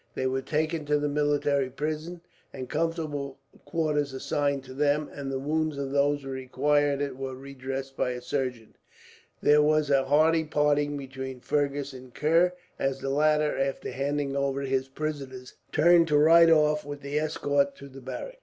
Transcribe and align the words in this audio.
They 0.15 0.25
were 0.25 0.41
taken 0.41 0.83
to 0.87 0.97
the 0.97 1.07
military 1.07 1.69
prison, 1.69 2.21
and 2.51 2.67
comfortable 2.67 3.37
quarters 3.65 4.13
assigned 4.13 4.63
to 4.63 4.73
them; 4.73 5.07
and 5.13 5.31
the 5.31 5.37
wounds 5.37 5.77
of 5.77 5.91
those 5.91 6.23
who 6.23 6.29
required 6.29 7.01
it 7.03 7.17
were 7.17 7.35
redressed 7.35 7.95
by 7.95 8.13
a 8.13 8.19
surgeon. 8.21 8.75
There 9.43 9.61
was 9.61 9.91
a 9.91 10.05
hearty 10.05 10.43
parting 10.43 10.97
between 10.97 11.39
Fergus 11.39 11.93
and 11.93 12.15
Kerr, 12.15 12.53
as 12.79 12.99
the 12.99 13.11
latter, 13.11 13.55
after 13.55 13.91
handing 13.91 14.35
over 14.35 14.61
his 14.61 14.87
prisoners, 14.87 15.53
turned 15.71 16.07
to 16.07 16.17
ride 16.17 16.49
off 16.49 16.83
with 16.83 17.01
the 17.01 17.19
escort 17.19 17.75
to 17.75 17.87
the 17.87 18.01
barracks. 18.01 18.39